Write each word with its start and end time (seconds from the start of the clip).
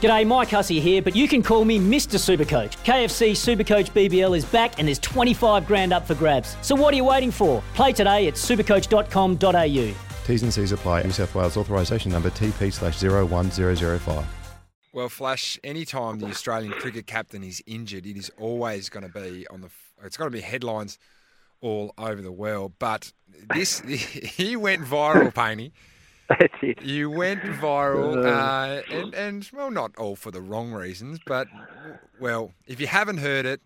G'day, 0.00 0.24
Mike 0.24 0.50
Hussey 0.50 0.78
here, 0.78 1.02
but 1.02 1.16
you 1.16 1.26
can 1.26 1.42
call 1.42 1.64
me 1.64 1.80
Mr. 1.80 2.18
Supercoach. 2.20 2.76
KFC 2.84 3.32
Supercoach 3.32 3.90
BBL 3.90 4.36
is 4.36 4.44
back 4.44 4.78
and 4.78 4.86
there's 4.86 5.00
25 5.00 5.66
grand 5.66 5.92
up 5.92 6.06
for 6.06 6.14
grabs. 6.14 6.56
So 6.62 6.76
what 6.76 6.94
are 6.94 6.96
you 6.96 7.02
waiting 7.02 7.32
for? 7.32 7.64
Play 7.74 7.92
today 7.92 8.28
at 8.28 8.34
supercoach.com.au. 8.34 9.94
T's 10.24 10.42
and 10.44 10.54
C's 10.54 10.70
apply. 10.70 11.02
New 11.02 11.10
South 11.10 11.34
Wales 11.34 11.56
authorisation 11.56 12.12
number 12.12 12.30
TP 12.30 12.72
slash 12.72 13.02
01005. 13.02 14.24
Well, 14.92 15.08
Flash, 15.08 15.58
anytime 15.64 16.20
the 16.20 16.26
Australian 16.26 16.74
cricket 16.74 17.08
captain 17.08 17.42
is 17.42 17.60
injured, 17.66 18.06
it 18.06 18.16
is 18.16 18.30
always 18.38 18.88
going 18.88 19.04
to 19.04 19.12
be 19.12 19.48
on 19.48 19.62
the. 19.62 19.68
It's 20.04 20.16
going 20.16 20.30
to 20.30 20.36
be 20.36 20.40
headlines 20.40 21.00
all 21.60 21.92
over 21.98 22.22
the 22.22 22.30
world. 22.30 22.74
But 22.78 23.12
this, 23.52 23.80
he 23.80 24.54
went 24.54 24.82
viral, 24.82 25.34
Paney. 25.34 25.72
That's 26.28 26.54
it. 26.62 26.82
You 26.82 27.10
went 27.10 27.40
viral, 27.42 28.24
uh, 28.24 28.82
and, 28.94 29.14
and 29.14 29.50
well, 29.52 29.70
not 29.70 29.96
all 29.96 30.16
for 30.16 30.30
the 30.30 30.40
wrong 30.40 30.72
reasons, 30.72 31.18
but 31.26 31.48
well, 32.20 32.52
if 32.66 32.80
you 32.80 32.86
haven't 32.86 33.18
heard 33.18 33.46
it, 33.46 33.60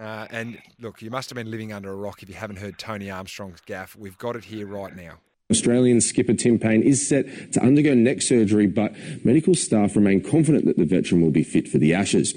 uh, 0.00 0.26
and 0.30 0.58
look, 0.78 1.02
you 1.02 1.10
must 1.10 1.30
have 1.30 1.36
been 1.36 1.50
living 1.50 1.72
under 1.72 1.90
a 1.90 1.96
rock 1.96 2.22
if 2.22 2.28
you 2.28 2.34
haven't 2.34 2.56
heard 2.56 2.78
Tony 2.78 3.10
Armstrong's 3.10 3.60
gaff. 3.60 3.96
We've 3.96 4.18
got 4.18 4.36
it 4.36 4.44
here 4.44 4.66
right 4.66 4.94
now. 4.94 5.18
Australian 5.48 6.00
skipper 6.00 6.34
Tim 6.34 6.58
Paine 6.58 6.82
is 6.82 7.06
set 7.06 7.52
to 7.52 7.62
undergo 7.62 7.94
neck 7.94 8.20
surgery, 8.20 8.66
but 8.66 8.92
medical 9.24 9.54
staff 9.54 9.94
remain 9.94 10.20
confident 10.20 10.64
that 10.64 10.76
the 10.76 10.84
veteran 10.84 11.22
will 11.22 11.30
be 11.30 11.44
fit 11.44 11.68
for 11.68 11.78
the 11.78 11.94
Ashes. 11.94 12.32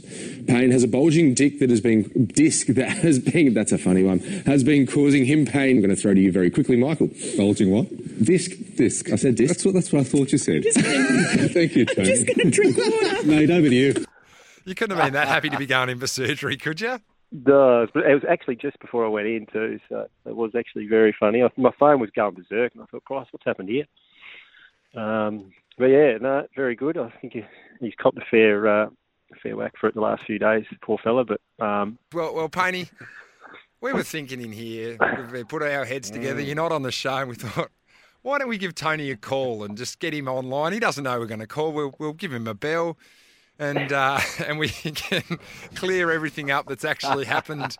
Paine 0.48 0.70
has 0.70 0.84
a 0.84 0.88
bulging 0.88 1.34
dick 1.34 1.58
that 1.58 1.72
has 1.72 1.82
been 1.82 2.04
disc 2.36 2.68
that 2.68 2.90
has 2.90 3.18
been 3.18 3.56
that's 3.56 3.72
a 3.72 3.80
funny 3.80 4.04
one 4.04 4.20
has 4.46 4.64
been 4.64 4.86
causing 4.86 5.26
him 5.26 5.48
pain. 5.48 5.78
I'm 5.78 5.82
going 5.82 5.90
to 5.90 6.00
throw 6.00 6.14
to 6.14 6.20
you 6.22 6.32
very 6.32 6.52
quickly, 6.52 6.76
Michael. 6.76 7.10
Bulging 7.36 7.72
what? 7.72 7.88
Disc, 8.24 8.52
disc. 8.76 9.12
I 9.12 9.16
said 9.16 9.34
disc. 9.34 9.56
That's 9.56 9.66
what 9.66 9.74
that's 9.74 9.92
what 9.92 10.02
I 10.02 10.04
thought 10.04 10.32
you 10.32 10.38
said. 10.38 10.64
Thank 11.52 11.76
you, 11.76 11.88
Tony. 11.88 12.10
Just 12.10 12.28
going 12.28 12.38
to 12.38 12.52
drink 12.52 12.78
water. 12.78 13.24
Mate, 13.24 13.50
over 13.50 13.70
to 13.70 13.76
you. 13.76 14.06
You 14.66 14.76
couldn't 14.76 14.96
have 14.96 15.08
been 15.08 15.14
that 15.14 15.28
happy 15.28 15.50
to 15.50 15.58
be 15.58 15.66
going 15.66 15.90
in 15.90 15.98
for 16.00 16.06
surgery, 16.06 16.58
could 16.58 16.80
you? 16.80 17.00
Does, 17.32 17.90
but 17.94 18.06
it 18.06 18.14
was 18.14 18.24
actually 18.28 18.56
just 18.56 18.80
before 18.80 19.06
I 19.06 19.10
went 19.10 19.28
in 19.28 19.46
too, 19.46 19.80
so 19.88 20.08
it 20.26 20.36
was 20.36 20.52
actually 20.58 20.88
very 20.88 21.16
funny. 21.20 21.44
I, 21.44 21.50
my 21.58 21.72
phone 21.80 22.00
was 22.00 22.10
going 22.10 22.34
berserk, 22.34 22.74
and 22.74 22.82
I 22.82 22.86
thought, 22.88 23.06
"Christ, 23.06 23.30
what's 23.32 23.46
happened 23.46 23.70
here?" 23.70 23.86
Um, 24.96 25.52
but 25.78 25.86
yeah, 25.86 26.18
no, 26.20 26.48
very 26.56 26.76
good. 26.76 26.98
I 26.98 27.12
think 27.22 27.34
he, 27.34 27.46
he's 27.80 27.94
copped 28.02 28.18
a 28.18 28.26
fair, 28.32 28.68
uh, 28.68 28.88
a 28.88 29.36
fair 29.44 29.56
whack 29.56 29.74
for 29.80 29.88
it 29.88 29.96
the 29.96 30.02
last 30.02 30.24
few 30.26 30.40
days, 30.40 30.66
poor 30.82 30.98
fella. 31.04 31.24
But 31.24 31.40
um, 31.64 32.00
Well, 32.14 32.34
well, 32.34 32.50
Paney, 32.50 32.90
we 33.82 33.94
were 33.94 34.04
thinking 34.04 34.42
in 34.42 34.52
here, 34.52 34.98
we 35.32 35.44
put 35.44 35.62
our 35.62 35.86
heads 35.86 36.10
together. 36.10 36.42
You're 36.42 36.56
not 36.56 36.72
on 36.72 36.82
the 36.82 36.92
show, 36.92 37.16
and 37.18 37.30
we 37.30 37.36
thought, 37.36 37.70
why 38.22 38.40
don't 38.40 38.50
we 38.50 38.58
give 38.58 38.76
Tony 38.76 39.12
a 39.12 39.16
call 39.16 39.64
and 39.64 39.78
just 39.78 40.00
get 40.00 40.14
him 40.14 40.28
online? 40.28 40.74
He 40.74 40.80
doesn't 40.80 41.04
know 41.04 41.20
we're 41.20 41.28
going 41.28 41.40
to 41.40 41.48
call. 41.48 41.72
We'll, 41.72 41.94
we'll 42.00 42.14
give 42.14 42.34
him 42.34 42.48
a 42.48 42.54
bell, 42.54 42.98
and 43.60 43.92
uh, 43.92 44.20
and 44.48 44.58
we 44.58 44.70
can 44.70 45.40
clear 45.76 46.10
everything 46.10 46.50
up 46.50 46.68
that's 46.68 46.86
actually 46.86 47.26
happened 47.26 47.78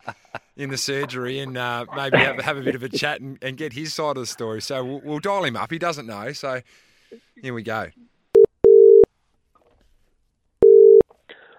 in 0.56 0.70
the 0.70 0.78
surgery, 0.78 1.40
and 1.40 1.56
uh, 1.56 1.86
maybe 1.96 2.18
have, 2.18 2.38
have 2.40 2.56
a 2.58 2.62
bit 2.62 2.74
of 2.74 2.82
a 2.82 2.88
chat 2.88 3.20
and, 3.20 3.38
and 3.42 3.56
get 3.56 3.72
his 3.72 3.92
side 3.92 4.16
of 4.16 4.22
the 4.22 4.26
story. 4.26 4.60
So 4.60 4.84
we'll, 4.84 5.00
we'll 5.00 5.18
dial 5.18 5.44
him 5.44 5.56
up. 5.56 5.70
He 5.70 5.78
doesn't 5.78 6.06
know, 6.06 6.32
so 6.32 6.60
here 7.42 7.54
we 7.54 7.62
go. 7.62 7.88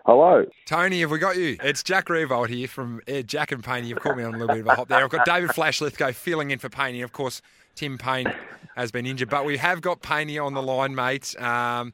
Hello. 0.06 0.46
Tony, 0.66 1.02
have 1.02 1.12
we 1.12 1.20
got 1.20 1.38
you? 1.38 1.58
It's 1.64 1.84
Jack 1.84 2.08
Riewoldt 2.08 2.50
here 2.50 2.68
from 2.68 3.02
uh, 3.08 3.22
Jack 3.22 3.52
and 3.52 3.64
Paney. 3.64 3.88
You've 3.88 4.00
caught 4.00 4.18
me 4.18 4.24
on 4.24 4.34
a 4.34 4.38
little 4.38 4.56
bit 4.56 4.62
of 4.62 4.68
a 4.68 4.76
hop 4.76 4.88
there. 4.88 5.04
I've 5.04 5.12
got 5.12 5.26
David 5.26 5.52
Flash 5.52 5.80
Lithgow 5.80 6.12
filling 6.12 6.50
in 6.50 6.58
for 6.58 6.70
Paney. 6.70 7.02
Of 7.02 7.12
course, 7.12 7.42
Tim 7.76 8.00
Paine 8.00 8.34
has 8.76 8.92
been 8.92 9.06
injured, 9.06 9.30
but 9.30 9.46
we 9.46 9.58
have 9.58 9.82
got 9.82 10.02
Paney 10.02 10.40
on 10.40 10.56
the 10.56 10.62
line, 10.62 10.96
mate. 10.96 11.40
Um, 11.40 11.94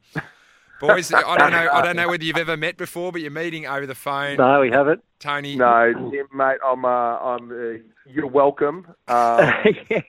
boys, 0.80 1.12
I 1.12 1.36
don't 1.36 1.50
know. 1.50 1.68
I 1.72 1.82
don't 1.82 1.96
know 2.00 2.08
whether 2.08 2.24
you've 2.24 2.36
ever 2.36 2.56
met 2.56 2.76
before, 2.76 3.12
but 3.12 3.20
you're 3.20 3.30
meeting 3.30 3.66
over 3.66 3.86
the 3.86 3.94
phone. 3.94 4.36
no, 4.36 4.60
we 4.60 4.70
haven't. 4.70 5.02
Tony. 5.18 5.56
No, 5.56 5.92
mate, 6.32 6.58
I'm. 6.64 6.84
Uh, 6.84 6.88
I'm. 6.88 7.50
Uh, 7.50 7.78
you're 8.08 8.26
welcome. 8.26 8.86
Um, 9.08 9.40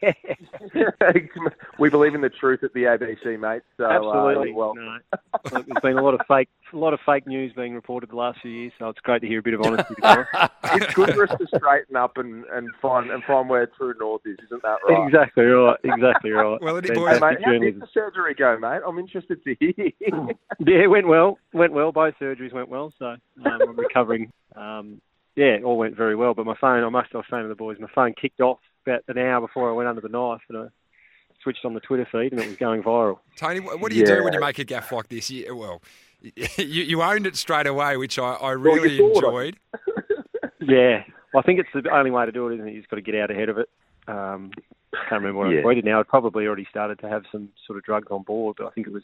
we 1.79 1.89
believe 1.89 2.15
in 2.15 2.21
the 2.21 2.29
truth 2.29 2.63
at 2.63 2.73
the 2.73 2.83
ABC, 2.83 3.39
mate. 3.39 3.61
So, 3.77 3.85
Absolutely. 3.85 4.51
Uh, 4.51 4.55
well, 4.55 4.73
No. 4.75 4.97
Look, 5.51 5.65
There's 5.67 5.81
been 5.81 5.97
a 5.97 6.03
lot 6.03 6.13
of 6.13 6.21
fake, 6.27 6.49
a 6.73 6.77
lot 6.77 6.93
of 6.93 6.99
fake 7.05 7.25
news 7.27 7.53
being 7.55 7.73
reported 7.73 8.09
the 8.09 8.15
last 8.17 8.39
few 8.41 8.51
years, 8.51 8.73
so 8.77 8.89
it's 8.89 8.99
great 9.01 9.21
to 9.21 9.27
hear 9.27 9.39
a 9.39 9.41
bit 9.41 9.53
of 9.53 9.61
honesty. 9.61 9.95
to 9.95 10.01
be 10.01 10.07
honest. 10.07 10.29
it's 10.73 10.93
good 10.93 11.13
for 11.13 11.23
us 11.23 11.29
to 11.39 11.47
straighten 11.57 11.95
up 11.95 12.17
and, 12.17 12.43
and 12.51 12.69
find 12.81 13.09
and 13.09 13.23
find 13.23 13.49
where 13.49 13.67
true 13.67 13.93
north 13.99 14.21
is, 14.25 14.37
isn't 14.45 14.61
that 14.63 14.77
right? 14.87 15.07
exactly 15.07 15.45
right. 15.45 15.77
Exactly 15.83 16.31
right. 16.31 16.61
Well, 16.61 16.77
it- 16.77 16.85
Hey, 16.89 16.95
boys, 16.95 17.21
mate, 17.21 17.37
how 17.43 17.51
did 17.51 17.79
the 17.79 17.87
surgery 17.93 18.33
go, 18.33 18.57
mate? 18.59 18.81
I'm 18.85 18.99
interested 18.99 19.43
to 19.43 19.55
hear. 19.59 19.91
Yeah, 20.59 20.83
it 20.83 20.89
went 20.89 21.07
well. 21.07 21.37
Went 21.53 21.73
well. 21.73 21.91
Both 21.91 22.15
surgeries 22.21 22.53
went 22.53 22.69
well. 22.69 22.93
So 22.99 23.05
um, 23.05 23.19
I'm 23.45 23.75
recovering. 23.77 24.31
Um, 24.55 25.01
yeah, 25.39 25.53
it 25.55 25.63
all 25.63 25.77
went 25.77 25.95
very 25.95 26.15
well. 26.15 26.33
But 26.33 26.45
my 26.45 26.55
phone, 26.59 26.83
I 26.83 26.89
must 26.89 27.13
have 27.13 27.23
saying 27.29 27.43
to 27.43 27.49
the 27.49 27.55
boys, 27.55 27.77
my 27.79 27.87
phone 27.95 28.13
kicked 28.19 28.41
off 28.41 28.59
about 28.85 29.03
an 29.07 29.17
hour 29.17 29.39
before 29.41 29.69
I 29.69 29.73
went 29.73 29.87
under 29.87 30.01
the 30.01 30.09
knife, 30.09 30.41
and 30.49 30.57
I 30.57 30.65
switched 31.41 31.63
on 31.63 31.73
the 31.73 31.79
Twitter 31.79 32.07
feed, 32.11 32.33
and 32.33 32.41
it 32.41 32.47
was 32.47 32.57
going 32.57 32.83
viral. 32.83 33.19
Tony, 33.37 33.59
what 33.61 33.79
what 33.79 33.91
do 33.91 33.97
you 33.97 34.05
do 34.05 34.23
when 34.23 34.33
you 34.33 34.39
make 34.41 34.59
a 34.59 34.65
gaff 34.65 34.91
like 34.91 35.07
this? 35.07 35.29
You, 35.29 35.55
well, 35.55 35.81
you, 36.21 36.35
you 36.57 37.01
owned 37.01 37.25
it 37.25 37.37
straight 37.37 37.67
away, 37.67 37.95
which 37.97 38.19
I, 38.19 38.33
I 38.33 38.51
really 38.51 38.97
thought 38.97 39.11
it. 39.11 39.15
enjoyed. 39.25 39.57
Yeah, 40.61 41.03
I 41.35 41.41
think 41.41 41.59
it's 41.59 41.69
the 41.73 41.89
only 41.89 42.11
way 42.11 42.25
to 42.25 42.31
do 42.31 42.47
it, 42.49 42.55
isn't 42.55 42.67
it? 42.67 42.73
You 42.73 42.79
just 42.79 42.89
got 42.89 42.97
to 42.97 43.01
get 43.01 43.15
out 43.15 43.31
ahead 43.31 43.49
of 43.49 43.57
it. 43.57 43.69
Um, 44.07 44.51
can't 45.09 45.23
remember 45.23 45.39
what 45.39 45.49
Yeah. 45.49 45.61
I 45.61 45.63
tweeted 45.63 45.85
now. 45.85 45.99
I'd 45.99 46.07
probably 46.07 46.45
already 46.45 46.67
started 46.69 46.99
to 46.99 47.09
have 47.09 47.23
some 47.31 47.49
sort 47.65 47.77
of 47.77 47.85
drugs 47.85 48.07
on 48.11 48.23
board, 48.23 48.57
but 48.59 48.67
I 48.67 48.71
think 48.71 48.85
it 48.85 48.93
was 48.93 49.03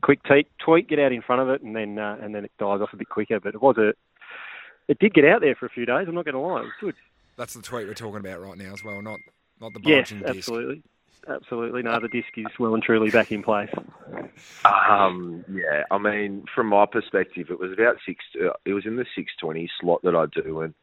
a 0.00 0.04
quick 0.06 0.22
tweet, 0.22 0.48
tweet 0.64 0.88
get 0.88 0.98
out 0.98 1.12
in 1.12 1.22
front 1.22 1.42
of 1.42 1.48
it, 1.48 1.62
and 1.62 1.74
then 1.74 1.98
uh, 1.98 2.18
and 2.20 2.34
then 2.34 2.44
it 2.44 2.52
dies 2.58 2.80
off 2.82 2.90
a 2.92 2.96
bit 2.96 3.08
quicker. 3.08 3.40
But 3.40 3.54
it 3.54 3.62
was 3.62 3.78
a, 3.78 3.92
it 4.90 4.98
did 4.98 5.14
get 5.14 5.24
out 5.24 5.40
there 5.40 5.54
for 5.54 5.66
a 5.66 5.70
few 5.70 5.86
days. 5.86 6.06
I'm 6.08 6.14
not 6.14 6.24
going 6.24 6.34
to 6.34 6.40
lie, 6.40 6.60
it 6.60 6.64
was 6.64 6.72
good. 6.80 6.94
That's 7.38 7.54
the 7.54 7.62
tweet 7.62 7.86
we're 7.86 7.94
talking 7.94 8.20
about 8.20 8.42
right 8.42 8.58
now 8.58 8.72
as 8.72 8.84
well, 8.84 9.00
not 9.00 9.18
not 9.60 9.72
the 9.72 9.80
Yes, 9.80 10.10
bulging 10.10 10.18
disc. 10.20 10.48
absolutely. 10.48 10.82
Absolutely. 11.28 11.82
No, 11.82 12.00
the 12.00 12.08
disc 12.08 12.28
is 12.36 12.46
well 12.58 12.74
and 12.74 12.82
truly 12.82 13.10
back 13.10 13.30
in 13.30 13.42
place. 13.42 13.68
Um, 14.64 15.44
yeah, 15.52 15.84
I 15.90 15.98
mean, 15.98 16.44
from 16.54 16.68
my 16.68 16.86
perspective, 16.86 17.48
it 17.50 17.60
was 17.60 17.72
about 17.72 17.96
six. 18.06 18.24
Uh, 18.42 18.52
it 18.64 18.72
was 18.72 18.86
in 18.86 18.96
the 18.96 19.04
six 19.14 19.30
twenty 19.40 19.70
slot 19.80 20.00
that 20.02 20.14
I 20.16 20.26
do, 20.26 20.62
and 20.62 20.74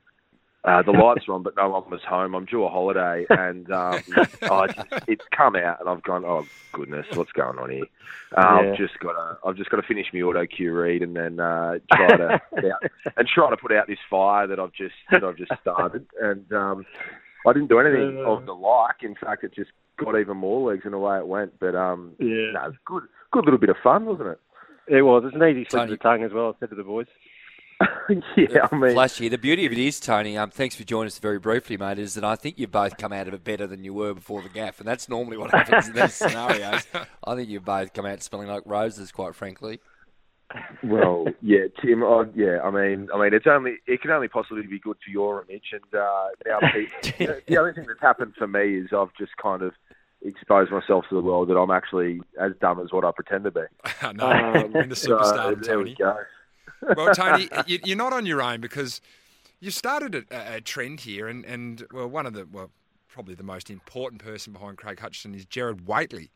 uh, 0.64 0.82
the 0.84 0.92
lights 1.04 1.28
were 1.28 1.36
on, 1.36 1.44
but 1.44 1.56
no 1.58 1.70
one 1.70 1.90
was 1.90 2.02
home. 2.08 2.34
I'm 2.36 2.46
due 2.46 2.64
a 2.64 2.70
holiday, 2.70 3.26
and 3.30 3.70
um, 3.72 4.02
I 4.44 4.68
just, 4.68 4.88
it's 5.08 5.26
come 5.36 5.56
out, 5.56 5.80
and 5.80 5.90
I've 5.90 6.04
gone, 6.04 6.26
oh 6.26 6.46
goodness, 6.74 7.06
what's 7.14 7.32
going 7.32 7.58
on 7.58 7.70
here? 7.72 7.86
Uh, 8.38 8.42
Yeah. 8.42 8.72
I've 8.72 8.78
just 8.78 9.00
got 9.00 9.14
to, 9.14 9.38
I've 9.46 9.56
just 9.56 9.70
got 9.70 9.78
to 9.78 9.88
finish 9.88 10.08
my 10.14 10.22
auto 10.22 10.46
cue 10.46 10.74
read, 10.74 11.02
and 11.02 11.16
then 11.16 11.40
uh, 11.40 11.76
try 11.94 12.08
to 12.18 12.34
out, 12.58 12.92
and 13.16 13.28
try 13.28 13.50
to 13.50 13.58
put 13.58 13.72
out 13.72 13.88
this 13.88 13.98
fire 14.10 14.48
that 14.48 14.60
I've 14.60 14.74
just 14.74 14.96
that 15.12 15.24
I've 15.24 15.38
just 15.38 15.52
started, 15.62 16.06
and 16.22 16.52
um, 16.52 16.86
I 17.48 17.54
didn't 17.54 17.70
do 17.70 17.80
anything 17.80 18.24
of 18.26 18.46
the 18.46 18.54
like. 18.54 19.04
In 19.04 19.16
fact, 19.16 19.44
it 19.44 19.54
just 19.56 19.72
got 19.98 20.20
even 20.20 20.38
more 20.38 20.70
legs 20.72 20.84
in 20.86 20.92
the 20.92 21.00
way 21.00 21.18
it 21.18 21.28
went. 21.28 21.60
But 21.60 21.76
um, 21.76 22.14
Yeah. 22.20 22.52
no, 22.54 22.66
it's 22.68 22.78
good, 22.86 23.04
good 23.32 23.46
little 23.46 23.60
bit 23.60 23.70
of 23.70 23.78
fun, 23.84 24.06
wasn't 24.06 24.30
it? 24.30 24.40
It 24.88 25.02
was. 25.02 25.24
It's 25.26 25.36
an 25.36 25.44
easy 25.44 25.66
slip 25.70 25.84
of 25.84 25.90
the 25.90 25.98
tongue 25.98 26.24
as 26.24 26.32
well, 26.34 26.56
I 26.56 26.60
said 26.60 26.70
to 26.70 26.76
the 26.76 26.84
boys. 26.84 27.08
yeah, 28.38 28.68
I 28.72 28.76
mean, 28.76 28.94
Flashy. 28.94 29.30
The 29.30 29.38
beauty 29.38 29.66
of 29.66 29.72
it 29.72 29.78
is, 29.78 30.00
Tony. 30.00 30.38
Um, 30.38 30.50
thanks 30.50 30.76
for 30.76 30.84
joining 30.84 31.08
us 31.08 31.20
very 31.20 31.40
briefly, 31.40 31.78
mate. 31.78 32.00
Is 32.00 32.16
that 32.16 32.24
I 32.24 32.36
think 32.36 32.58
you've 32.58 32.72
both 32.72 32.98
come 32.98 33.14
out 33.14 33.28
of 33.28 33.34
it 33.34 33.44
better 33.44 33.68
than 33.68 33.84
you 33.84 33.94
were 33.94 34.14
before 34.14 34.42
the 34.42 34.50
gaff, 34.50 34.80
and 34.80 34.88
that's 34.88 35.08
normally 35.10 35.38
what 35.38 35.52
happens 35.52 35.88
in 35.88 35.94
these 35.94 36.14
scenarios. 36.16 36.88
I 37.24 37.36
think 37.36 37.50
you've 37.50 37.66
both 37.66 37.94
come 37.94 38.06
out 38.06 38.24
smelling 38.24 38.48
like 38.48 38.64
roses, 38.66 39.12
quite 39.12 39.36
frankly. 39.36 39.80
well, 40.84 41.28
yeah, 41.42 41.66
Tim. 41.82 42.04
I, 42.04 42.26
yeah, 42.34 42.62
I 42.64 42.72
mean, 42.72 43.10
I 43.14 43.22
mean, 43.22 43.34
it's 43.34 43.48
only 43.48 43.76
it 43.86 44.02
can 44.02 44.12
only 44.12 44.30
possibly 44.30 44.64
be 44.66 44.80
good 44.80 44.98
for 45.04 45.12
your 45.12 45.46
image, 45.50 45.74
and 45.74 45.84
uh, 46.02 46.28
now 46.48 46.60
people, 46.72 47.36
the 47.48 47.58
only 47.58 47.74
thing 47.74 47.86
that's 47.88 48.02
happened 48.02 48.34
for 48.38 48.48
me 48.48 48.78
is 48.78 48.88
I've 48.92 49.14
just 49.20 49.36
kind 49.38 49.62
of 49.62 49.74
exposed 50.24 50.72
myself 50.72 51.06
to 51.10 51.16
the 51.16 51.22
world 51.22 51.50
that 51.50 51.58
I'm 51.58 51.70
actually 51.70 52.22
as 52.42 52.54
dumb 52.60 52.80
as 52.80 52.92
what 52.92 53.06
I 53.06 53.12
pretend 53.12 53.44
to 53.44 53.52
be. 53.52 53.62
no, 54.16 54.26
Um, 54.32 54.76
in 54.76 54.90
the 54.90 54.96
so, 54.96 55.18
superstar, 55.18 55.64
there 55.64 55.76
Tony. 55.76 55.92
we 55.92 55.96
go. 55.96 56.18
Well, 56.82 57.14
Tony, 57.14 57.50
you, 57.68 57.80
you're 57.84 57.98
not 57.98 58.14
on 58.14 58.26
your 58.26 58.42
own 58.42 58.62
because 58.62 59.02
you 59.60 59.72
started 59.72 60.16
a, 60.32 60.56
a 60.56 60.62
trend 60.62 61.02
here, 61.02 61.28
and, 61.28 61.46
and 61.46 61.86
well, 61.92 62.08
one 62.08 62.26
of 62.26 62.34
the 62.34 62.48
well, 62.52 62.72
probably 63.08 63.36
the 63.36 63.44
most 63.44 63.70
important 63.70 64.24
person 64.24 64.54
behind 64.54 64.78
Craig 64.78 65.00
Hutchison 65.00 65.34
is 65.34 65.46
Gerard 65.46 65.88
Whateley, 65.88 66.32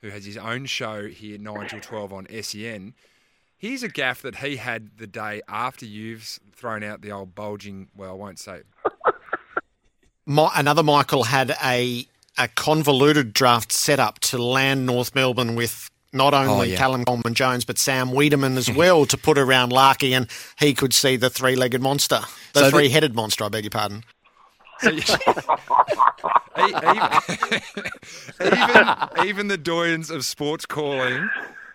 who 0.00 0.10
has 0.10 0.24
his 0.24 0.36
own 0.36 0.66
show 0.66 1.08
here 1.08 1.38
nine 1.38 1.68
till 1.68 1.80
twelve 1.80 2.12
on 2.12 2.26
SEN. 2.42 2.94
Here's 3.56 3.82
a 3.82 3.88
gaff 3.88 4.22
that 4.22 4.36
he 4.36 4.56
had 4.56 4.96
the 4.96 5.06
day 5.06 5.42
after 5.46 5.84
you've 5.84 6.38
thrown 6.54 6.82
out 6.82 7.02
the 7.02 7.12
old 7.12 7.34
bulging. 7.34 7.88
Well, 7.94 8.10
I 8.10 8.14
won't 8.14 8.38
say 8.38 8.62
my, 10.26 10.50
another 10.54 10.82
Michael 10.82 11.24
had 11.24 11.54
a 11.62 12.06
a 12.38 12.48
convoluted 12.48 13.32
draft 13.34 13.72
set 13.72 14.00
up 14.00 14.18
to 14.20 14.42
land 14.42 14.86
North 14.86 15.14
Melbourne 15.14 15.56
with 15.56 15.90
not 16.12 16.34
only 16.34 16.52
Oh, 16.52 16.62
yeah. 16.62 16.76
Callum 16.76 17.04
Coleman 17.04 17.34
Jones 17.34 17.64
but 17.64 17.78
Sam 17.78 18.08
Weideman 18.10 18.56
as 18.56 18.70
well 18.70 19.06
to 19.06 19.16
put 19.16 19.38
around 19.38 19.70
Larkey, 19.72 20.12
and 20.12 20.26
he 20.58 20.74
could 20.74 20.92
see 20.92 21.16
the 21.16 21.30
three 21.30 21.56
legged 21.56 21.80
monster, 21.82 22.20
the 22.52 22.60
So 22.64 22.70
three 22.70 22.88
headed 22.88 23.14
monster. 23.14 23.44
I 23.44 23.48
beg 23.48 23.64
your 23.64 23.70
pardon. 23.70 24.04
So 24.82 24.88
you- 24.88 25.02
even, 28.40 29.28
even 29.28 29.48
the 29.48 29.58
doyens 29.58 30.10
of 30.10 30.24
sports 30.24 30.66
calling 30.66 31.28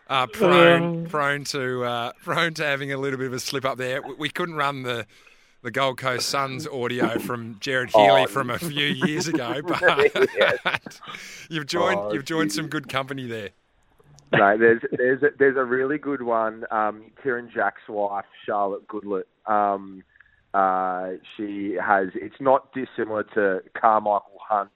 are 0.10 0.28
prone 0.28 1.08
prone 1.08 1.44
to 1.46 1.84
uh, 1.84 2.12
prone 2.24 2.54
to 2.56 2.64
having 2.64 2.92
a 2.92 2.98
little 2.98 3.18
bit 3.18 3.28
of 3.28 3.34
a 3.34 3.40
slip 3.40 3.66
up 3.66 3.78
there. 3.78 4.02
We, 4.02 4.14
we 4.16 4.30
couldn't 4.30 4.56
run 4.56 4.84
the 4.84 5.06
the 5.62 5.72
Gold 5.72 5.98
Coast 5.98 6.30
Suns 6.30 6.68
audio 6.68 7.18
from 7.20 7.58
Gerard 7.60 7.90
Healy 7.92 8.24
Oh, 8.24 8.28
from 8.28 8.50
a 8.52 8.60
few 8.60 8.86
years 8.86 9.28
ago, 9.28 9.62
but 9.68 9.82
you've 11.50 11.66
joined 11.68 12.00
Oh, 12.00 12.14
you've 12.14 12.26
joined 12.26 12.52
some 12.52 12.68
good 12.68 12.88
company 12.90 13.26
there. 13.28 13.50
no, 14.34 14.58
there's 14.58 14.82
there's 14.92 15.24
a, 15.24 15.30
there's 15.38 15.58
a 15.58 15.64
really 15.64 15.98
good 15.98 16.22
one. 16.22 16.66
Um, 16.72 17.12
Kieran 17.22 17.50
Jack's 17.54 17.88
wife, 17.88 18.26
Charlotte 18.46 18.88
Goodlett. 18.88 19.28
Um, 19.46 20.04
uh, 20.54 21.12
she 21.36 21.78
has. 21.82 22.10
It's 22.16 22.40
not 22.40 22.74
dissimilar 22.74 23.24
to 23.36 23.62
Karmichael 23.76 24.40
Hunt 24.40 24.72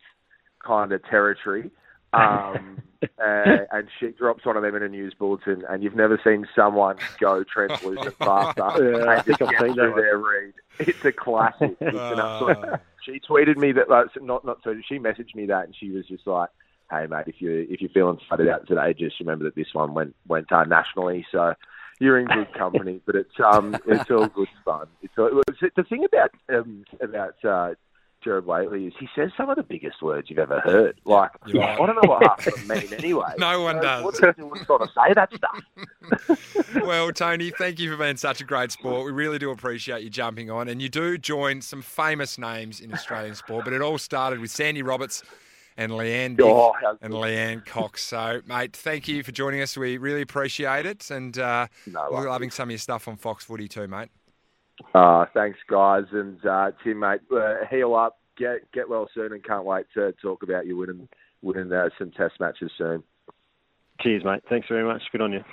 kind 0.65 0.91
of 0.91 1.03
territory. 1.05 1.71
Um, 2.13 2.81
uh, 3.03 3.57
and 3.71 3.87
she 3.99 4.09
drops 4.09 4.45
one 4.45 4.57
of 4.57 4.63
them 4.63 4.75
in 4.75 4.83
a 4.83 4.89
news 4.89 5.13
bulletin, 5.17 5.63
and 5.69 5.81
you've 5.83 5.95
never 5.95 6.19
seen 6.23 6.45
someone 6.55 6.97
go 7.19 7.43
translucent 7.43 8.15
faster 8.17 9.01
Yeah, 9.03 9.09
I 9.09 9.21
think 9.21 9.41
I've 9.41 9.59
seen 9.59 9.75
that 9.75 9.93
their 9.95 10.17
read. 10.17 10.53
It's 10.79 11.03
a 11.05 11.11
classic. 11.11 11.75
It's 11.79 11.95
Uh, 11.95 12.77
she 13.03 13.19
tweeted 13.19 13.57
me 13.57 13.71
that 13.71 13.89
like, 13.89 14.07
not 14.21 14.45
not 14.45 14.59
so 14.63 14.75
she 14.87 14.99
messaged 14.99 15.35
me 15.35 15.45
that 15.47 15.65
and 15.65 15.75
she 15.75 15.91
was 15.91 16.05
just 16.05 16.27
like 16.27 16.49
hey 16.91 17.05
mate 17.07 17.25
if 17.27 17.35
you 17.39 17.67
if 17.69 17.81
you're 17.81 17.89
feeling 17.89 18.19
flooded 18.27 18.47
out 18.47 18.67
today 18.67 18.93
just 18.93 19.19
remember 19.19 19.45
that 19.45 19.55
this 19.55 19.73
one 19.73 19.93
went 19.93 20.15
went 20.27 20.51
uh, 20.51 20.63
nationally 20.63 21.25
so 21.31 21.53
you're 21.99 22.19
in 22.19 22.27
good 22.27 22.53
company 22.53 23.01
but 23.05 23.15
it's 23.15 23.39
um 23.43 23.75
it's 23.87 24.09
all 24.09 24.27
good 24.27 24.47
fun 24.63 24.87
it's 25.01 25.13
all, 25.17 25.29
the 25.75 25.83
thing 25.83 26.05
about 26.05 26.31
um 26.49 26.83
about 27.01 27.35
uh 27.45 27.73
Gerard 28.21 28.45
Whateley 28.45 28.87
is 28.87 28.93
he 28.99 29.07
says 29.15 29.31
some 29.37 29.49
of 29.49 29.55
the 29.55 29.63
biggest 29.63 30.01
words 30.01 30.29
you've 30.29 30.39
ever 30.39 30.59
heard. 30.59 30.99
Like, 31.05 31.31
You're. 31.47 31.63
I 31.63 31.77
don't 31.77 31.95
know 31.95 32.09
what 32.09 32.23
half 32.23 32.45
of 32.47 32.53
them 32.53 32.67
mean 32.67 32.93
anyway. 32.97 33.33
No 33.37 33.61
one 33.61 33.77
So 33.77 33.81
does. 33.81 34.03
What 34.03 34.15
does 34.15 34.33
anyone 34.37 34.65
sort 34.65 34.81
of 34.81 34.89
say 34.89 35.13
that 35.13 35.29
stuff? 35.33 36.75
well, 36.83 37.11
Tony, 37.13 37.51
thank 37.51 37.79
you 37.79 37.89
for 37.89 37.97
being 37.97 38.17
such 38.17 38.41
a 38.41 38.43
great 38.43 38.71
sport. 38.71 39.05
We 39.05 39.13
really 39.13 39.39
do 39.39 39.51
appreciate 39.51 40.03
you 40.03 40.09
jumping 40.09 40.51
on. 40.51 40.67
And 40.67 40.81
you 40.81 40.89
do 40.89 41.17
join 41.17 41.61
some 41.61 41.81
famous 41.81 42.37
names 42.37 42.81
in 42.81 42.93
Australian 42.93 43.35
sport, 43.35 43.63
but 43.63 43.73
it 43.73 43.81
all 43.81 43.97
started 43.97 44.39
with 44.39 44.51
Sandy 44.51 44.81
Roberts 44.81 45.23
and 45.79 45.93
Leanne 45.93 46.35
Dick 46.35 46.45
Oh, 46.45 46.73
and 47.01 47.13
Leanne 47.13 47.65
Cox. 47.65 48.03
So, 48.09 48.41
mate, 48.47 48.75
thank 48.75 49.07
you 49.07 49.23
for 49.23 49.31
joining 49.31 49.61
us. 49.61 49.77
We 49.77 49.97
really 49.97 50.21
appreciate 50.21 50.85
it. 50.85 51.09
And 51.09 51.37
uh, 51.37 51.67
No 51.87 52.07
we're 52.11 52.29
loving 52.29 52.49
some 52.51 52.67
of 52.69 52.71
your 52.71 52.79
stuff 52.79 53.07
on 53.07 53.15
Fox 53.15 53.45
Footy 53.45 53.67
too, 53.67 53.87
mate. 53.87 54.09
Uh, 54.93 55.25
thanks, 55.33 55.59
guys, 55.67 56.05
and 56.11 56.43
uh, 56.45 56.71
Tim, 56.83 56.99
mate, 56.99 57.19
uh, 57.35 57.65
heal 57.69 57.95
up, 57.95 58.19
get 58.37 58.69
get 58.71 58.89
well 58.89 59.07
soon, 59.13 59.31
and 59.33 59.43
can't 59.43 59.65
wait 59.65 59.85
to 59.93 60.11
talk 60.21 60.43
about 60.43 60.65
you 60.65 60.75
winning 60.77 61.07
winning 61.41 61.71
uh, 61.71 61.89
some 61.97 62.11
Test 62.11 62.39
matches 62.39 62.71
soon. 62.77 63.03
Cheers, 64.01 64.23
mate. 64.23 64.41
Thanks 64.49 64.67
very 64.69 64.83
much. 64.85 65.01
Good 65.11 65.19
on 65.21 65.33
you. 65.33 65.43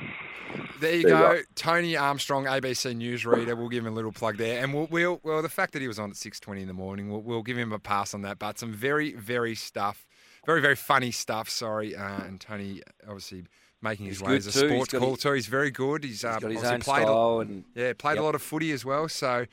There 0.81 0.95
you 0.95 1.03
There 1.03 1.11
you 1.13 1.17
go. 1.19 1.35
go. 1.35 1.41
Tony 1.57 1.97
Armstrong, 1.97 2.45
ABC 2.45 2.95
newsreader. 2.97 3.57
We'll 3.57 3.69
give 3.69 3.85
him 3.85 3.93
a 3.93 3.97
little 3.97 4.13
plug 4.13 4.37
there, 4.37 4.63
and 4.63 4.73
we'll, 4.73 4.87
we'll 4.91 5.21
well 5.25 5.43
the 5.43 5.49
fact 5.49 5.73
that 5.73 5.83
he 5.83 5.89
was 5.89 5.99
on 5.99 6.11
at 6.11 6.17
six 6.17 6.39
twenty 6.39 6.63
in 6.63 6.69
the 6.69 6.75
morning, 6.75 7.11
we'll, 7.11 7.23
we'll 7.23 7.43
give 7.43 7.59
him 7.59 7.73
a 7.73 7.79
pass 7.81 8.15
on 8.15 8.23
that. 8.23 8.39
But 8.39 8.59
some 8.59 8.73
very 8.73 9.13
very 9.13 9.57
stuff, 9.57 10.07
very 10.47 10.61
very 10.63 10.77
funny 10.77 11.11
stuff. 11.11 11.49
Sorry, 11.49 11.95
uh, 11.95 12.23
and 12.25 12.41
Tony 12.41 12.83
obviously 13.07 13.45
making 13.83 14.07
his 14.07 14.19
He's 14.21 14.27
way 14.29 14.37
as 14.37 14.47
a 14.47 14.53
too. 14.53 14.69
Sports 14.69 14.93
call 14.93 15.11
his- 15.15 15.23
too. 15.23 15.33
He's 15.33 15.47
very 15.47 15.71
good. 15.71 16.03
He's, 16.05 16.25
uh, 16.25 16.33
He's 16.35 16.43
got 16.43 16.51
his 16.53 16.65
own 16.65 16.81
played 16.81 17.03
a- 17.03 17.07
style 17.07 17.41
and 17.41 17.65
yeah 17.75 17.93
played 17.93 18.15
Yep. 18.15 18.23
a 18.23 18.25
lot 18.25 18.35
of 18.35 18.43
footy 18.43 18.73
as 18.73 18.85
well. 18.85 19.09
So 19.09 19.47